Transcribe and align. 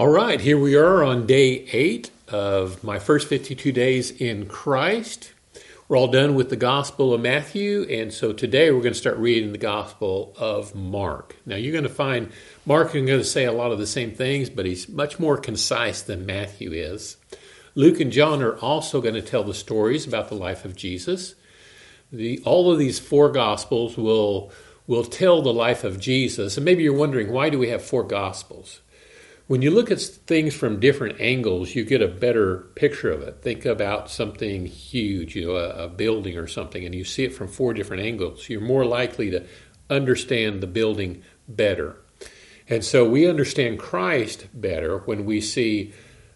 All 0.00 0.08
right, 0.08 0.40
here 0.40 0.58
we 0.58 0.76
are 0.76 1.04
on 1.04 1.26
day 1.26 1.66
eight 1.72 2.10
of 2.26 2.82
my 2.82 2.98
first 2.98 3.28
52 3.28 3.70
days 3.70 4.10
in 4.10 4.46
Christ. 4.46 5.34
We're 5.88 5.98
all 5.98 6.08
done 6.08 6.34
with 6.34 6.48
the 6.48 6.56
Gospel 6.56 7.12
of 7.12 7.20
Matthew, 7.20 7.82
and 7.82 8.10
so 8.10 8.32
today 8.32 8.70
we're 8.70 8.80
going 8.80 8.94
to 8.94 8.98
start 8.98 9.18
reading 9.18 9.52
the 9.52 9.58
Gospel 9.58 10.34
of 10.38 10.74
Mark. 10.74 11.36
Now, 11.44 11.56
you're 11.56 11.74
going 11.74 11.84
to 11.84 11.90
find 11.90 12.32
Mark 12.64 12.94
is 12.94 13.04
going 13.04 13.08
to 13.08 13.24
say 13.24 13.44
a 13.44 13.52
lot 13.52 13.72
of 13.72 13.78
the 13.78 13.86
same 13.86 14.12
things, 14.12 14.48
but 14.48 14.64
he's 14.64 14.88
much 14.88 15.18
more 15.18 15.36
concise 15.36 16.00
than 16.00 16.24
Matthew 16.24 16.72
is. 16.72 17.18
Luke 17.74 18.00
and 18.00 18.10
John 18.10 18.40
are 18.40 18.56
also 18.56 19.02
going 19.02 19.16
to 19.16 19.20
tell 19.20 19.44
the 19.44 19.52
stories 19.52 20.06
about 20.06 20.30
the 20.30 20.34
life 20.34 20.64
of 20.64 20.76
Jesus. 20.76 21.34
The, 22.10 22.40
all 22.46 22.72
of 22.72 22.78
these 22.78 22.98
four 22.98 23.30
Gospels 23.30 23.98
will, 23.98 24.50
will 24.86 25.04
tell 25.04 25.42
the 25.42 25.52
life 25.52 25.84
of 25.84 26.00
Jesus, 26.00 26.56
and 26.56 26.64
maybe 26.64 26.84
you're 26.84 26.94
wondering 26.94 27.30
why 27.30 27.50
do 27.50 27.58
we 27.58 27.68
have 27.68 27.84
four 27.84 28.02
Gospels? 28.02 28.80
When 29.50 29.62
you 29.62 29.70
look 29.72 29.90
at 29.90 30.00
things 30.00 30.54
from 30.54 30.78
different 30.78 31.20
angles, 31.20 31.74
you 31.74 31.84
get 31.84 32.00
a 32.00 32.06
better 32.06 32.58
picture 32.76 33.10
of 33.10 33.20
it. 33.20 33.42
Think 33.42 33.66
about 33.66 34.08
something 34.08 34.64
huge, 34.64 35.34
you 35.34 35.48
know, 35.48 35.56
a, 35.56 35.86
a, 35.86 35.88
building 35.88 36.38
or 36.38 36.46
something, 36.46 36.84
and 36.84 36.94
you 36.94 37.02
see 37.02 37.24
it 37.24 37.34
from 37.34 37.48
four 37.48 37.74
different 37.74 38.04
angles. 38.04 38.48
You're 38.48 38.60
more 38.60 38.84
likely 38.84 39.28
to 39.32 39.44
understand 39.90 40.60
the 40.60 40.68
building 40.68 41.24
better. 41.48 41.96
And 42.68 42.84
so 42.84 43.04
we 43.10 43.28
understand 43.28 43.80
Christ 43.80 44.46
better 44.54 44.98
when 44.98 45.24
we 45.24 45.40
see 45.40 45.94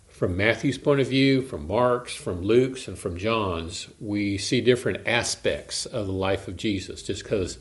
from 0.09 0.37
Matthew's 0.37 0.79
point 0.79 0.99
of 0.99 1.07
view, 1.07 1.41
from 1.41 1.69
Mark's, 1.69 2.17
from 2.17 2.43
Luke's, 2.43 2.89
and 2.89 2.99
from 2.99 3.17
John's, 3.17 3.87
we 4.01 4.39
see 4.39 4.61
different 4.61 5.07
aspects 5.07 5.87
of 5.87 6.09
the 6.09 6.13
life 6.13 6.49
of 6.49 6.57
Jesus 6.57 7.05
just 7.05 7.23
because 7.23 7.59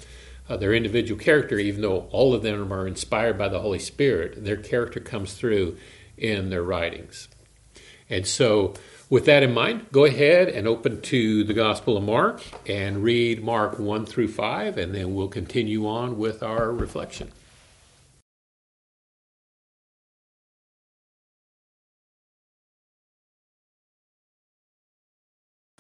uh, 0.50 0.58
their 0.58 0.74
individual 0.74 1.20
character, 1.20 1.58
even 1.58 1.82
though 1.82 2.08
all 2.12 2.34
of 2.34 2.44
them 2.44 2.72
are 2.72 2.88
inspired 2.88 3.38
by 3.38 3.48
the 3.48 3.60
Holy 3.60 3.80
Spirit, 3.80 4.44
their 4.44 4.58
character 4.58 5.00
comes 5.00 5.34
through 5.34 5.78
in 6.18 6.50
their 6.50 6.64
writings. 6.64 7.28
And 8.10 8.28
so, 8.28 8.74
with 9.10 9.26
that 9.26 9.44
in 9.44 9.54
mind, 9.54 9.88
go 9.92 10.06
ahead 10.06 10.50
and 10.50 10.68
open 10.68 11.02
to 11.02 11.44
the 11.44 11.54
Gospel 11.54 11.98
of 11.98 12.04
Mark 12.04 12.44
and 12.68 13.04
read 13.04 13.44
Mark 13.44 13.80
1 13.80 14.06
through 14.06 14.28
5, 14.28 14.78
and 14.78 14.94
then 14.94 15.14
we'll 15.14 15.28
continue 15.28 15.88
on 15.88 16.18
with 16.18 16.44
our 16.44 16.72
reflection. 16.72 17.32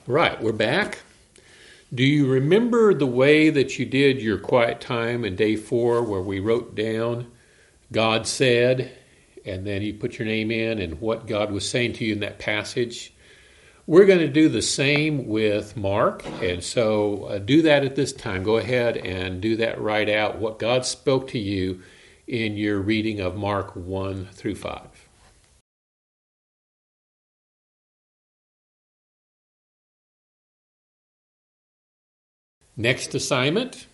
Right, 0.06 0.41
we're 0.41 0.52
back. 0.52 1.00
Do 1.94 2.03
you 2.03 2.25
remember 2.25 2.95
the 2.95 3.05
way 3.05 3.52
that 3.52 3.77
you 3.77 3.86
did 3.86 4.19
your 4.19 4.39
quiet 4.39 4.81
time 4.81 5.23
in 5.23 5.36
day 5.36 5.55
four 5.55 6.02
where 6.02 6.22
we 6.22 6.39
wrote 6.39 6.73
down 6.73 7.30
God 7.91 8.25
said, 8.25 8.91
and 9.45 9.67
then 9.67 9.83
you 9.83 9.94
put 9.94 10.17
your 10.17 10.25
name 10.25 10.50
in 10.50 10.80
and 10.80 11.00
what 11.00 11.27
God 11.27 11.52
was 11.52 11.69
saying 11.69 11.94
to 11.94 12.05
you 12.05 12.13
in 12.13 12.22
that 12.22 12.39
passage? 12.39 13.13
We're 13.85 14.08
going 14.08 14.19
to 14.19 14.27
do 14.27 14.50
the 14.50 14.63
same 14.63 15.27
with 15.27 15.77
Mark, 15.77 16.25
and 16.41 16.63
so 16.63 17.25
uh, 17.25 17.38
do 17.38 17.61
that 17.61 17.83
at 17.83 17.95
this 17.95 18.13
time. 18.13 18.41
Go 18.41 18.57
ahead 18.57 18.97
and 18.97 19.39
do 19.39 19.55
that 19.57 19.80
right 19.80 20.09
out, 20.09 20.39
what 20.39 20.57
God 20.57 20.85
spoke 20.85 21.28
to 21.28 21.39
you 21.39 21.83
in 22.25 22.57
your 22.57 22.80
reading 22.80 23.19
of 23.19 23.35
Mark 23.35 23.75
1 23.75 24.30
through 24.31 24.55
5. 24.55 24.81
Next 32.75 33.13
assignment. 33.13 33.88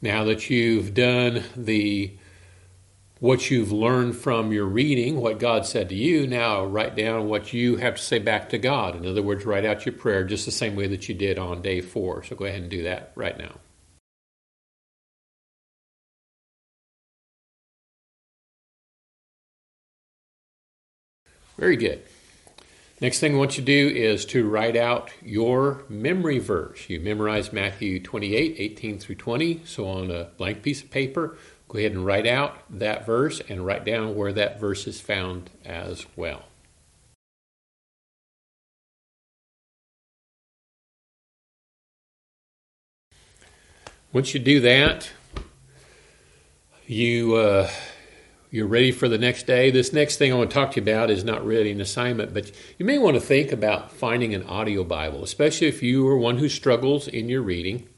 Now 0.00 0.24
that 0.24 0.50
you've 0.50 0.94
done 0.94 1.44
the 1.56 2.12
what 3.20 3.52
you've 3.52 3.70
learned 3.70 4.16
from 4.16 4.50
your 4.50 4.64
reading, 4.64 5.20
what 5.20 5.38
God 5.38 5.64
said 5.64 5.88
to 5.90 5.94
you, 5.94 6.26
now 6.26 6.64
write 6.64 6.96
down 6.96 7.28
what 7.28 7.52
you 7.52 7.76
have 7.76 7.94
to 7.94 8.02
say 8.02 8.18
back 8.18 8.48
to 8.48 8.58
God. 8.58 8.96
In 8.96 9.06
other 9.06 9.22
words, 9.22 9.46
write 9.46 9.64
out 9.64 9.86
your 9.86 9.92
prayer 9.92 10.24
just 10.24 10.44
the 10.44 10.50
same 10.50 10.74
way 10.74 10.88
that 10.88 11.08
you 11.08 11.14
did 11.14 11.38
on 11.38 11.62
day 11.62 11.80
four. 11.80 12.24
So 12.24 12.34
go 12.34 12.46
ahead 12.46 12.62
and 12.62 12.70
do 12.70 12.82
that 12.82 13.12
right 13.14 13.38
now. 13.38 13.60
Very 21.56 21.76
good. 21.76 22.02
Next 23.02 23.18
thing 23.18 23.34
I 23.34 23.38
want 23.38 23.58
you 23.58 23.64
to 23.64 23.66
do 23.66 23.96
is 23.96 24.24
to 24.26 24.48
write 24.48 24.76
out 24.76 25.10
your 25.24 25.82
memory 25.88 26.38
verse. 26.38 26.88
You 26.88 27.00
memorize 27.00 27.52
Matthew 27.52 28.00
28, 28.00 28.54
18 28.56 29.00
through 29.00 29.16
20. 29.16 29.62
So 29.64 29.88
on 29.88 30.12
a 30.12 30.28
blank 30.36 30.62
piece 30.62 30.84
of 30.84 30.90
paper, 30.92 31.36
go 31.66 31.80
ahead 31.80 31.90
and 31.90 32.06
write 32.06 32.28
out 32.28 32.58
that 32.70 33.04
verse 33.04 33.42
and 33.48 33.66
write 33.66 33.84
down 33.84 34.14
where 34.14 34.32
that 34.34 34.60
verse 34.60 34.86
is 34.86 35.00
found 35.00 35.50
as 35.64 36.06
well. 36.14 36.44
Once 44.12 44.32
you 44.32 44.38
do 44.38 44.60
that, 44.60 45.10
you 46.86 47.34
uh, 47.34 47.68
you're 48.52 48.66
ready 48.66 48.92
for 48.92 49.08
the 49.08 49.16
next 49.16 49.46
day. 49.46 49.70
This 49.70 49.94
next 49.94 50.18
thing 50.18 50.30
I 50.30 50.36
want 50.36 50.50
to 50.50 50.54
talk 50.54 50.72
to 50.72 50.76
you 50.76 50.82
about 50.82 51.10
is 51.10 51.24
not 51.24 51.42
really 51.42 51.72
an 51.72 51.80
assignment, 51.80 52.34
but 52.34 52.52
you 52.78 52.84
may 52.84 52.98
want 52.98 53.14
to 53.14 53.20
think 53.20 53.50
about 53.50 53.90
finding 53.92 54.34
an 54.34 54.42
audio 54.42 54.84
Bible, 54.84 55.24
especially 55.24 55.68
if 55.68 55.82
you 55.82 56.06
are 56.06 56.18
one 56.18 56.36
who 56.36 56.50
struggles 56.50 57.08
in 57.08 57.30
your 57.30 57.40
reading. 57.40 57.88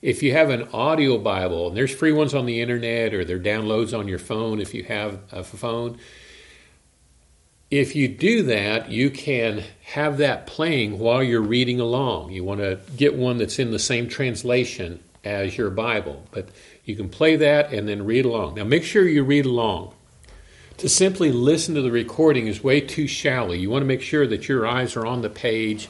If 0.00 0.22
you 0.22 0.32
have 0.32 0.48
an 0.48 0.68
audio 0.72 1.18
Bible, 1.18 1.68
and 1.68 1.76
there's 1.76 1.94
free 1.94 2.12
ones 2.12 2.34
on 2.34 2.46
the 2.46 2.62
internet 2.62 3.12
or 3.12 3.26
there 3.26 3.36
are 3.36 3.40
downloads 3.40 3.96
on 3.96 4.08
your 4.08 4.18
phone 4.18 4.58
if 4.58 4.72
you 4.72 4.84
have 4.84 5.20
a 5.30 5.44
phone, 5.44 5.98
if 7.70 7.94
you 7.94 8.08
do 8.08 8.42
that, 8.44 8.90
you 8.90 9.10
can 9.10 9.64
have 9.82 10.16
that 10.16 10.46
playing 10.46 10.98
while 10.98 11.22
you're 11.22 11.42
reading 11.42 11.78
along. 11.78 12.32
You 12.32 12.42
want 12.42 12.60
to 12.60 12.80
get 12.96 13.16
one 13.16 13.36
that's 13.36 13.58
in 13.58 13.70
the 13.70 13.78
same 13.78 14.08
translation 14.08 15.04
as 15.24 15.58
your 15.58 15.68
Bible. 15.68 16.26
But 16.30 16.48
you 16.84 16.96
can 16.96 17.08
play 17.08 17.36
that 17.36 17.72
and 17.72 17.88
then 17.88 18.04
read 18.04 18.24
along. 18.24 18.54
Now, 18.54 18.64
make 18.64 18.84
sure 18.84 19.08
you 19.08 19.24
read 19.24 19.46
along. 19.46 19.94
To 20.78 20.88
simply 20.88 21.30
listen 21.30 21.74
to 21.76 21.82
the 21.82 21.90
recording 21.90 22.46
is 22.46 22.62
way 22.62 22.80
too 22.80 23.06
shallow. 23.06 23.52
You 23.52 23.70
want 23.70 23.82
to 23.82 23.86
make 23.86 24.02
sure 24.02 24.26
that 24.26 24.48
your 24.48 24.66
eyes 24.66 24.96
are 24.96 25.06
on 25.06 25.22
the 25.22 25.30
page. 25.30 25.88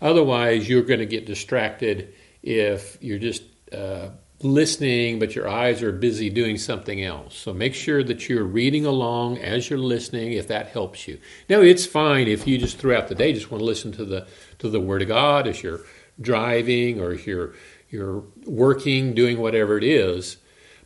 Otherwise, 0.00 0.68
you're 0.68 0.82
going 0.82 1.00
to 1.00 1.06
get 1.06 1.26
distracted 1.26 2.14
if 2.42 2.96
you're 3.02 3.18
just 3.18 3.42
uh, 3.72 4.08
listening, 4.42 5.18
but 5.18 5.34
your 5.36 5.48
eyes 5.48 5.82
are 5.82 5.92
busy 5.92 6.30
doing 6.30 6.58
something 6.58 7.02
else. 7.02 7.36
So 7.36 7.52
make 7.52 7.74
sure 7.74 8.02
that 8.02 8.28
you're 8.28 8.44
reading 8.44 8.86
along 8.86 9.38
as 9.38 9.68
you're 9.70 9.78
listening, 9.78 10.32
if 10.32 10.48
that 10.48 10.68
helps 10.68 11.06
you. 11.06 11.18
Now, 11.48 11.60
it's 11.60 11.86
fine 11.86 12.26
if 12.26 12.46
you 12.46 12.58
just 12.58 12.78
throughout 12.78 13.08
the 13.08 13.14
day 13.14 13.32
just 13.32 13.50
want 13.50 13.60
to 13.60 13.66
listen 13.66 13.92
to 13.92 14.04
the 14.04 14.26
to 14.58 14.68
the 14.68 14.80
Word 14.80 15.02
of 15.02 15.08
God 15.08 15.46
as 15.46 15.62
you're 15.62 15.80
driving 16.20 17.00
or 17.00 17.12
if 17.12 17.26
you're 17.26 17.52
you're 17.92 18.24
working, 18.46 19.14
doing 19.14 19.38
whatever 19.38 19.76
it 19.76 19.84
is. 19.84 20.38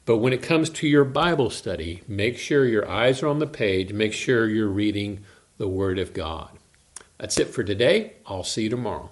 But 0.04 0.18
when 0.18 0.32
it 0.32 0.42
comes 0.42 0.70
to 0.70 0.86
your 0.86 1.04
Bible 1.04 1.50
study, 1.50 2.02
make 2.06 2.38
sure 2.38 2.64
your 2.64 2.88
eyes 2.88 3.22
are 3.22 3.28
on 3.28 3.38
the 3.38 3.46
page, 3.46 3.92
make 3.92 4.12
sure 4.12 4.48
you're 4.48 4.68
reading 4.68 5.24
the 5.56 5.68
Word 5.68 5.98
of 5.98 6.12
God. 6.12 6.50
That's 7.18 7.38
it 7.38 7.48
for 7.48 7.64
today. 7.64 8.14
I'll 8.26 8.44
see 8.44 8.64
you 8.64 8.70
tomorrow. 8.70 9.10